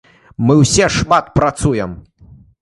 [0.45, 1.95] Мы ўсе шмат працуем.